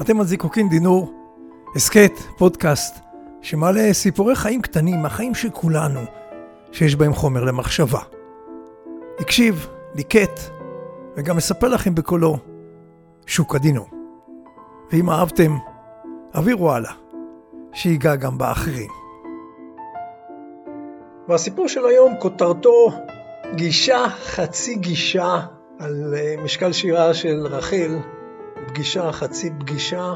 [0.00, 1.12] אתם על זיקוקין דינור,
[1.76, 2.98] הסכת, פודקאסט,
[3.42, 6.00] שמעלה סיפורי חיים קטנים מהחיים של כולנו,
[6.72, 8.00] שיש בהם חומר למחשבה.
[9.18, 10.40] הקשיב, ליקט,
[11.16, 12.38] וגם אספר לכם בקולו,
[13.26, 13.86] שוק הדינור.
[14.92, 15.56] ואם אהבתם,
[16.32, 16.92] העבירו הלאה,
[17.72, 18.90] שיגע גם באחרים.
[21.28, 22.92] והסיפור של היום כותרתו
[23.54, 25.40] גישה חצי גישה
[25.78, 27.98] על אה, משקל שירה של רחל,
[28.68, 30.12] פגישה חצי פגישה.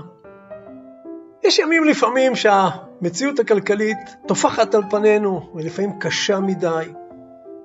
[1.44, 6.92] יש ימים לפעמים שהמציאות הכלכלית טופחת על פנינו, ולפעמים קשה מדי,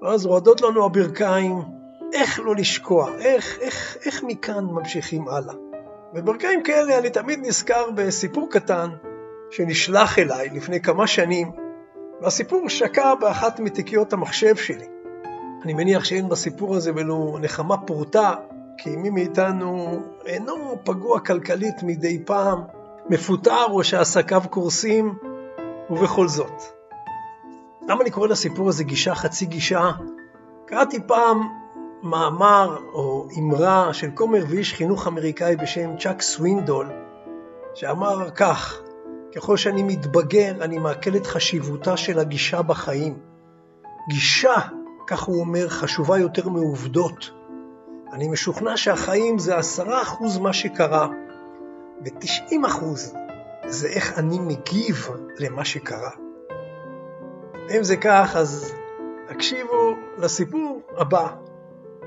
[0.02, 1.62] ואז רועדות לנו הברכיים,
[2.14, 5.54] איך לא לשקוע, איך, איך, איך מכאן ממשיכים הלאה.
[6.14, 8.90] בברכיים כאלה אני תמיד נזכר בסיפור קטן
[9.52, 11.52] שנשלח אליי לפני כמה שנים,
[12.22, 14.86] והסיפור שקע באחת מתיקיות המחשב שלי.
[15.64, 18.34] אני מניח שאין בסיפור הזה ולו נחמה פורתא,
[18.84, 22.62] כי מי מאיתנו אינו פגוע כלכלית מדי פעם,
[23.10, 25.18] מפוטר או שעסקיו קורסים,
[25.90, 26.62] ובכל זאת.
[27.88, 29.92] למה אני קורא לסיפור הזה גישה חצי גישה?
[30.66, 31.48] קראתי פעם
[32.04, 36.90] מאמר או אמרה של כומר ואיש חינוך אמריקאי בשם צ'אק סווינדול,
[37.74, 38.82] שאמר כך:
[39.36, 43.20] ככל שאני מתבגר, אני מעכל את חשיבותה של הגישה בחיים.
[44.10, 44.56] גישה,
[45.08, 47.41] כך הוא אומר, חשובה יותר מעובדות.
[48.14, 51.08] אני משוכנע שהחיים זה עשרה אחוז מה שקרה,
[52.06, 53.14] ותשעים אחוז
[53.68, 55.08] זה איך אני מגיב
[55.40, 56.12] למה שקרה.
[57.78, 58.74] אם זה כך, אז
[59.30, 61.28] הקשיבו לסיפור הבא,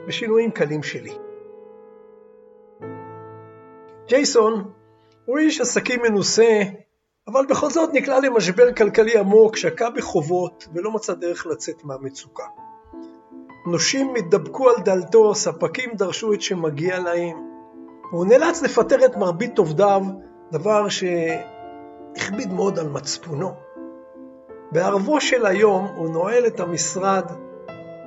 [0.07, 1.19] בשינויים קלים שלי.
[4.09, 4.73] ג'ייסון
[5.25, 6.63] הוא איש עסקים מנוסה
[7.27, 12.45] אבל בכל זאת נקלע למשבר כלכלי עמוק, שקע בחובות ולא מצא דרך לצאת מהמצוקה.
[13.67, 17.37] נושים התדבקו על דלתו, ספקים דרשו את שמגיע להם.
[18.11, 20.03] הוא נאלץ לפטר את מרבית עובדיו,
[20.53, 23.53] דבר שהכביד מאוד על מצפונו.
[24.73, 27.25] בערבו של היום הוא נועל את המשרד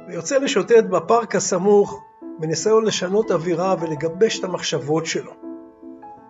[0.08, 2.02] ויוצא לשוטט בפארק הסמוך
[2.40, 5.32] בניסיון לשנות אווירה ולגבש את המחשבות שלו.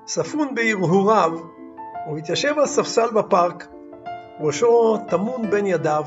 [0.07, 1.31] ספון בהרהוריו,
[2.05, 3.67] הוא התיישב על ספסל בפארק,
[4.39, 6.03] ראשו טמון בין ידיו,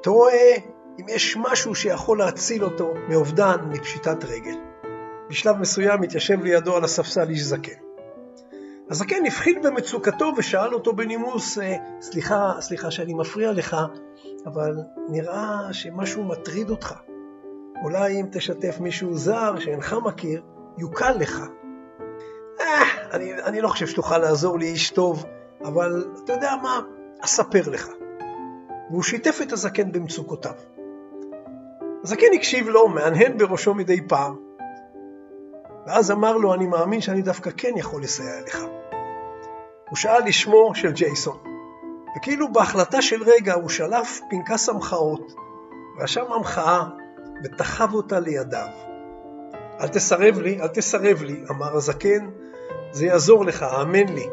[0.00, 4.54] תוהה אם יש משהו שיכול להציל אותו מאובדן, מפשיטת רגל.
[5.28, 7.72] בשלב מסוים התיישב לידו על הספסל איש זקן.
[8.90, 13.76] הזקן הבחין במצוקתו ושאל אותו בנימוס, אה, סליחה, סליחה שאני מפריע לך,
[14.46, 14.76] אבל
[15.08, 16.94] נראה שמשהו מטריד אותך.
[17.82, 20.42] אולי אם תשתף מישהו זר שאינך מכיר,
[20.78, 21.42] יוקל לך.
[22.60, 22.82] אה,
[23.12, 25.24] אני, אני לא חושב שתוכל לעזור לי, איש טוב,
[25.64, 26.80] אבל אתה יודע מה?
[27.20, 27.88] אספר לך.
[28.90, 30.54] והוא שיתף את הזקן במצוקותיו.
[32.04, 34.36] הזקן הקשיב לו, מהנהן בראשו מדי פעם,
[35.86, 38.64] ואז אמר לו, אני מאמין שאני דווקא כן יכול לסייע לך.
[39.88, 41.38] הוא שאל לשמו של ג'ייסון,
[42.16, 45.32] וכאילו בהחלטה של רגע הוא שלף פנקס המחאות,
[45.98, 46.82] רשם המחאה
[47.44, 48.68] ותחב אותה לידיו.
[49.80, 52.30] אל תסרב לי, אל תסרב לי, אמר הזקן,
[52.90, 54.26] זה יעזור לך, האמן לי.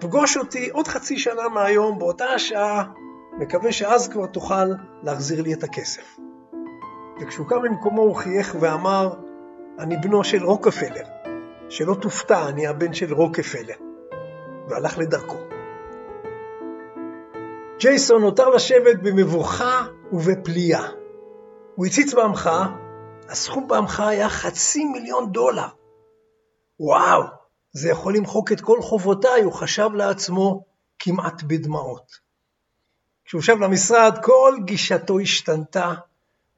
[0.00, 2.84] פגוש אותי עוד חצי שנה מהיום, באותה השעה,
[3.38, 4.66] מקווה שאז כבר תוכל
[5.02, 6.27] להחזיר לי את הכסף.
[7.20, 9.14] וכשהוא קם ממקומו הוא חייך ואמר,
[9.78, 11.04] אני בנו של רוקפלר.
[11.68, 13.74] שלא תופתע, אני הבן של רוקפלר.
[14.68, 15.36] והלך לדרכו.
[17.78, 20.88] ג'ייסון נותר לשבת במבוכה ובפליאה.
[21.74, 22.66] הוא הציץ בהמחאה,
[23.28, 25.68] הסכום בהמחאה היה חצי מיליון דולר.
[26.80, 27.22] וואו,
[27.72, 30.64] זה יכול למחוק את כל חובותיי, הוא חשב לעצמו
[30.98, 32.12] כמעט בדמעות.
[33.24, 35.94] כשהוא שב למשרד, כל גישתו השתנתה,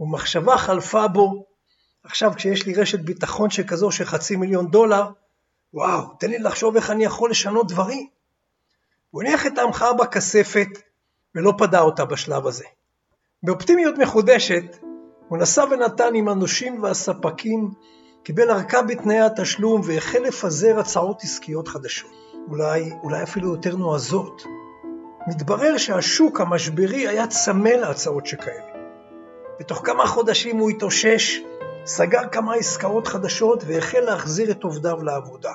[0.01, 1.45] ומחשבה חלפה בו,
[2.05, 5.05] עכשיו כשיש לי רשת ביטחון שכזו של חצי מיליון דולר,
[5.75, 8.07] וואו, תן לי לחשוב איך אני יכול לשנות דברים.
[9.11, 10.69] הוא הניח את ההמחאה בכספת
[11.35, 12.65] ולא פדה אותה בשלב הזה.
[13.43, 14.77] באופטימיות מחודשת,
[15.29, 17.71] הוא נסע ונתן עם הנושים והספקים,
[18.23, 22.11] קיבל ארכה בתנאי התשלום והחל לפזר הצעות עסקיות חדשות.
[22.49, 24.43] אולי, אולי אפילו יותר נועזות.
[25.29, 28.70] מתברר שהשוק המשברי היה צמא להצעות שכאלה.
[29.61, 31.41] בתוך כמה חודשים הוא התאושש,
[31.85, 35.53] סגר כמה עסקאות חדשות והחל להחזיר את עובדיו לעבודה.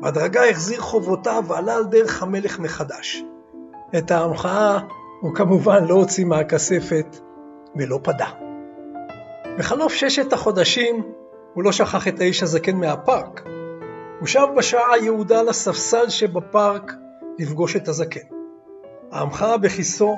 [0.00, 3.22] בהדרגה החזיר חובותיו ועלה על דרך המלך מחדש.
[3.98, 4.78] את ההמחאה
[5.20, 7.18] הוא כמובן לא הוציא מהכספת
[7.76, 8.26] ולא פדה.
[9.58, 11.02] בחלוף ששת החודשים
[11.54, 13.42] הוא לא שכח את האיש הזקן מהפארק.
[14.20, 16.92] הוא שב בשעה היעודה לספסל שבפארק
[17.38, 18.26] לפגוש את הזקן.
[19.12, 20.16] ההמחאה בכיסו,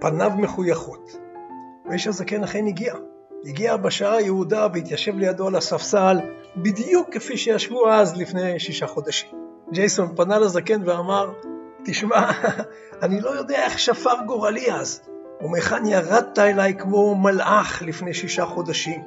[0.00, 1.27] פניו מחויכות.
[1.88, 2.94] והאיש הזקן אכן הגיע.
[3.44, 6.18] הגיע בשעה היעודה והתיישב לידו על הספסל,
[6.56, 9.30] בדיוק כפי שישבו אז לפני שישה חודשים.
[9.72, 11.32] ג'ייסון פנה לזקן ואמר,
[11.84, 12.30] תשמע,
[13.02, 15.00] אני לא יודע איך שפר גורלי אז,
[15.40, 19.02] ומהיכן ירדת אליי כמו מלאך לפני שישה חודשים.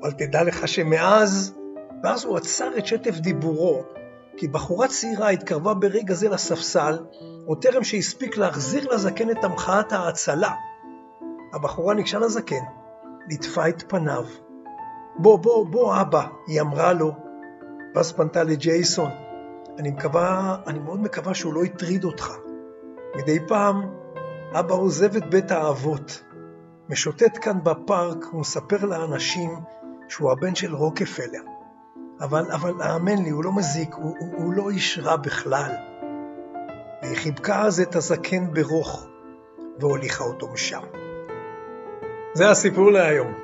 [0.00, 1.54] אבל תדע לך שמאז,
[2.02, 3.82] ואז הוא עצר את שטף דיבורו,
[4.36, 6.98] כי בחורה צעירה התקרבה ברגע זה לספסל,
[7.46, 10.50] עוד טרם שהספיק להחזיר לזקן את המחאת ההצלה.
[11.56, 12.64] הבחורה ניגשה לזקן,
[13.28, 14.24] ליטפה את פניו.
[15.18, 17.12] בוא, בוא, בוא, אבא, היא אמרה לו.
[17.94, 19.10] ואז פנתה לג'ייסון,
[19.78, 22.32] אני מקווה, אני מאוד מקווה שהוא לא הטריד אותך.
[23.16, 23.82] מדי פעם
[24.52, 26.22] אבא עוזב את בית האבות,
[26.88, 29.50] משוטט כאן בפארק ומספר לאנשים
[30.08, 31.42] שהוא הבן של רוקפלר.
[32.20, 35.72] אבל, אבל האמן לי, הוא לא מזיק, הוא, הוא, הוא לא איש רע בכלל.
[37.02, 39.06] והיא חיבקה אז את הזקן ברוך
[39.80, 41.05] והוליכה אותו משם.
[42.36, 43.34] זה הסיפור להיום.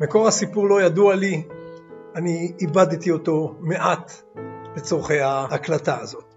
[0.00, 1.42] מקור הסיפור לא ידוע לי,
[2.14, 4.12] אני איבדתי אותו מעט
[4.76, 6.34] לצורכי ההקלטה הזאת.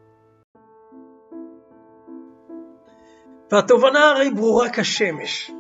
[3.51, 5.51] והתובנה הרי ברורה כשמש.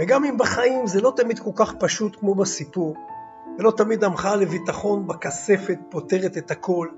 [0.00, 2.96] וגם אם בחיים זה לא תמיד כל כך פשוט כמו בסיפור,
[3.58, 6.88] ולא תמיד המחאה לביטחון בכספת פותרת את הכל,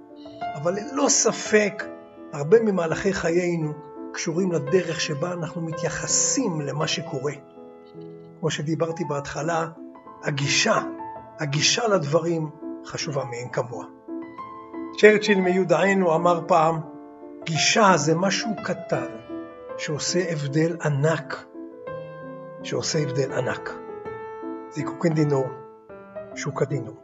[0.54, 1.84] אבל ללא ספק
[2.32, 3.72] הרבה ממהלכי חיינו
[4.12, 7.32] קשורים לדרך שבה אנחנו מתייחסים למה שקורה.
[8.44, 9.68] כמו שדיברתי בהתחלה,
[10.22, 10.78] הגישה,
[11.40, 12.50] הגישה לדברים
[12.86, 13.86] חשובה מאין כמוה.
[14.98, 16.80] צ'רצ'יל מיודענו אמר פעם,
[17.44, 19.06] גישה זה משהו קטן
[19.78, 21.44] שעושה הבדל ענק,
[22.62, 23.70] שעושה הבדל ענק.
[24.70, 25.44] זיקוקין דינו,
[26.34, 27.03] שוקדינו.